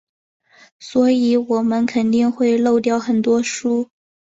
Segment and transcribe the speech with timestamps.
[0.79, 3.87] 所以我们肯定会漏掉很多书。